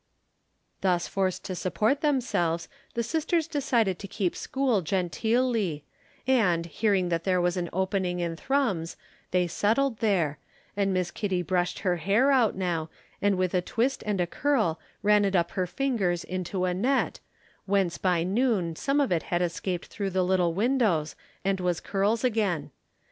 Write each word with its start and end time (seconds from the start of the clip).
Thus 0.81 1.07
forced 1.07 1.45
to 1.45 1.53
support 1.53 2.01
themselves, 2.01 2.67
the 2.95 3.03
sisters 3.03 3.45
decided 3.47 3.99
to 3.99 4.07
keep 4.07 4.35
school 4.35 4.81
genteelly, 4.81 5.83
and, 6.25 6.65
hearing 6.65 7.09
that 7.09 7.23
there 7.23 7.39
was 7.39 7.55
an 7.55 7.69
opening 7.71 8.19
in 8.19 8.35
Thrums, 8.35 8.97
they 9.29 9.45
settled 9.45 9.99
there, 9.99 10.39
and 10.75 10.91
Miss 10.91 11.11
Kitty 11.11 11.43
brushed 11.43 11.81
her 11.81 11.97
hair 11.97 12.31
out 12.31 12.55
now, 12.55 12.89
and 13.21 13.37
with 13.37 13.53
a 13.53 13.61
twist 13.61 14.01
and 14.07 14.19
a 14.19 14.25
twirl 14.25 14.79
ran 15.03 15.23
it 15.23 15.35
up 15.35 15.51
her 15.51 15.67
fingers 15.67 16.23
into 16.23 16.65
a 16.65 16.73
net, 16.73 17.19
whence 17.67 17.99
by 17.99 18.23
noon 18.23 18.75
some 18.75 18.99
of 18.99 19.11
it 19.11 19.21
had 19.29 19.43
escaped 19.43 19.85
through 19.85 20.09
the 20.09 20.23
little 20.25 20.55
windows 20.55 21.15
and 21.45 21.59
was 21.59 21.79
curls 21.79 22.23
again. 22.23 22.71